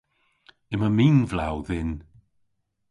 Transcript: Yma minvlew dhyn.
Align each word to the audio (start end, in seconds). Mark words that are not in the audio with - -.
Yma 0.73 0.89
minvlew 0.97 1.57
dhyn. 1.67 1.91